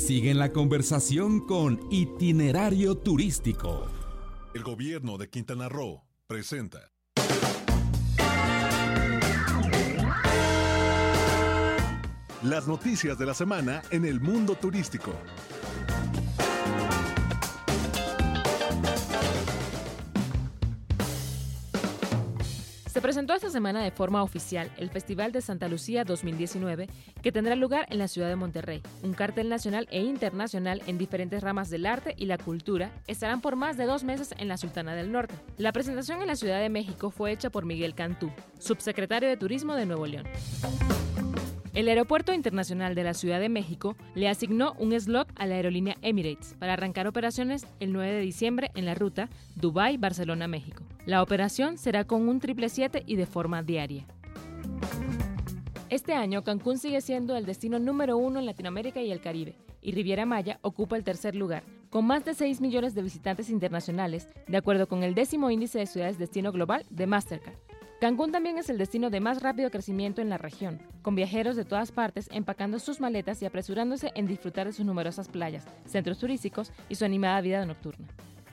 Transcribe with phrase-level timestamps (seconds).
[0.00, 3.86] Sigue la conversación con Itinerario Turístico.
[4.54, 6.90] El gobierno de Quintana Roo presenta.
[12.42, 15.12] Las noticias de la semana en el mundo turístico.
[22.90, 26.88] Se presentó esta semana de forma oficial el Festival de Santa Lucía 2019,
[27.22, 28.82] que tendrá lugar en la ciudad de Monterrey.
[29.04, 33.54] Un cartel nacional e internacional en diferentes ramas del arte y la cultura estarán por
[33.54, 35.36] más de dos meses en la Sultana del Norte.
[35.56, 39.76] La presentación en la Ciudad de México fue hecha por Miguel Cantú, subsecretario de Turismo
[39.76, 40.26] de Nuevo León.
[41.72, 45.96] El Aeropuerto Internacional de la Ciudad de México le asignó un slot a la aerolínea
[46.02, 50.82] Emirates para arrancar operaciones el 9 de diciembre en la ruta Dubái-Barcelona-México.
[51.10, 54.06] La operación será con un 777 y de forma diaria.
[55.88, 59.90] Este año Cancún sigue siendo el destino número uno en Latinoamérica y el Caribe, y
[59.90, 64.56] Riviera Maya ocupa el tercer lugar, con más de 6 millones de visitantes internacionales, de
[64.56, 67.56] acuerdo con el décimo índice de ciudades destino global de Mastercard.
[68.00, 71.64] Cancún también es el destino de más rápido crecimiento en la región, con viajeros de
[71.64, 76.70] todas partes empacando sus maletas y apresurándose en disfrutar de sus numerosas playas, centros turísticos
[76.88, 78.06] y su animada vida nocturna.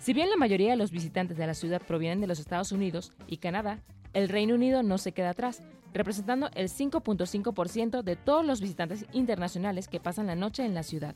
[0.07, 3.11] Si bien la mayoría de los visitantes de la ciudad provienen de los Estados Unidos
[3.27, 3.81] y Canadá,
[4.13, 5.61] el Reino Unido no se queda atrás,
[5.93, 11.13] representando el 5.5% de todos los visitantes internacionales que pasan la noche en la ciudad.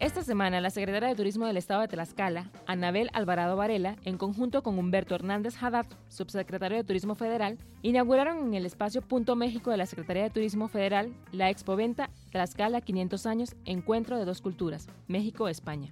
[0.00, 4.64] Esta semana, la secretaria de Turismo del Estado de Tlaxcala, Anabel Alvarado Varela, en conjunto
[4.64, 9.76] con Humberto Hernández Haddad, subsecretario de Turismo Federal, inauguraron en el espacio Punto México de
[9.76, 15.90] la Secretaría de Turismo Federal la expoventa Tlaxcala 500 años, Encuentro de dos Culturas, México-España.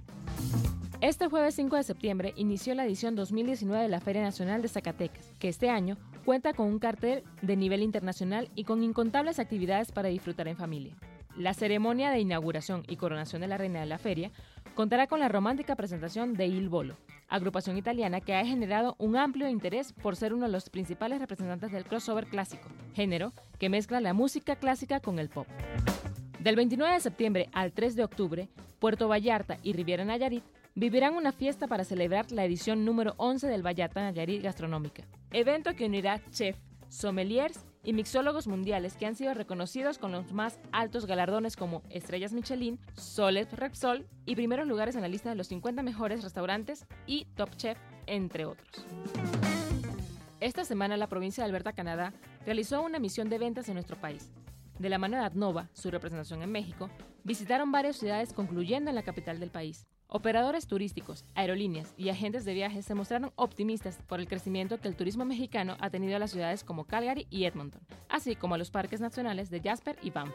[1.02, 5.34] Este jueves 5 de septiembre inició la edición 2019 de la Feria Nacional de Zacatecas,
[5.40, 10.10] que este año cuenta con un cartel de nivel internacional y con incontables actividades para
[10.10, 10.94] disfrutar en familia.
[11.36, 14.30] La ceremonia de inauguración y coronación de la reina de la feria
[14.76, 16.96] contará con la romántica presentación de Il Bolo,
[17.28, 21.72] agrupación italiana que ha generado un amplio interés por ser uno de los principales representantes
[21.72, 25.48] del crossover clásico, género que mezcla la música clásica con el pop.
[26.38, 28.48] Del 29 de septiembre al 3 de octubre,
[28.78, 33.64] Puerto Vallarta y Riviera Nayarit vivirán una fiesta para celebrar la edición número 11 del
[33.64, 36.56] Vallarta Nayarit Gastronómica, evento que unirá chef,
[36.88, 42.32] sommeliers y mixólogos mundiales que han sido reconocidos con los más altos galardones como Estrellas
[42.32, 47.26] Michelin, Solet Repsol y primeros lugares en la lista de los 50 mejores restaurantes y
[47.34, 48.86] Top Chef, entre otros.
[50.40, 52.12] Esta semana la provincia de Alberta, Canadá,
[52.44, 54.32] realizó una misión de ventas en nuestro país.
[54.78, 56.90] De la mano de Adnova, su representación en México,
[57.24, 59.86] visitaron varias ciudades concluyendo en la capital del país.
[60.14, 64.94] Operadores turísticos, aerolíneas y agentes de viajes se mostraron optimistas por el crecimiento que el
[64.94, 67.80] turismo mexicano ha tenido a las ciudades como Calgary y Edmonton,
[68.10, 70.34] así como a los parques nacionales de Jasper y Banff.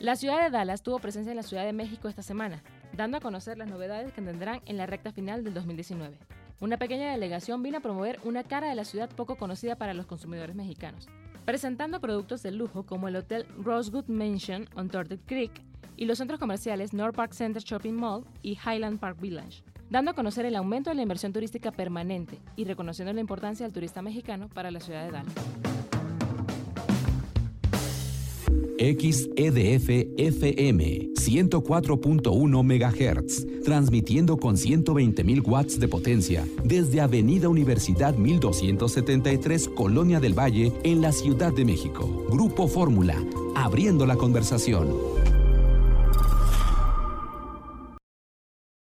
[0.00, 2.62] La ciudad de Dallas tuvo presencia en la Ciudad de México esta semana,
[2.92, 6.18] dando a conocer las novedades que tendrán en la recta final del 2019.
[6.60, 10.04] Una pequeña delegación vino a promover una cara de la ciudad poco conocida para los
[10.04, 11.08] consumidores mexicanos,
[11.46, 15.62] presentando productos de lujo como el Hotel Rosewood Mansion on Turtle Creek,
[15.96, 20.14] y los centros comerciales North Park Center Shopping Mall y Highland Park Village, dando a
[20.14, 24.48] conocer el aumento de la inversión turística permanente y reconociendo la importancia del turista mexicano
[24.48, 25.34] para la ciudad de Dallas.
[28.78, 40.20] XEDF FM 104.1 MHz, transmitiendo con 120.000 watts de potencia desde Avenida Universidad 1273, Colonia
[40.20, 42.26] del Valle, en la Ciudad de México.
[42.30, 43.16] Grupo Fórmula,
[43.54, 45.25] abriendo la conversación.